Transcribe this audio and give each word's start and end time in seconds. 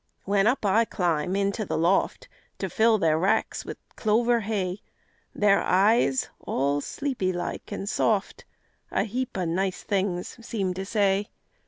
When 0.25 0.47
up 0.47 0.65
I 0.65 0.83
climb 0.83 1.35
into 1.35 1.63
the 1.63 1.77
loft 1.77 2.27
To 2.57 2.71
fill 2.71 2.97
their 2.97 3.19
racks 3.19 3.65
with 3.65 3.77
clover 3.95 4.39
hay, 4.39 4.81
Their 5.35 5.61
eyes, 5.61 6.29
all 6.39 6.81
sleepy 6.81 7.31
like 7.31 7.71
and 7.71 7.87
soft, 7.87 8.43
A 8.89 9.03
heap 9.03 9.37
of 9.37 9.47
nice 9.49 9.83
things 9.83 10.43
seem 10.43 10.73
to 10.73 10.85
say. 10.87 11.29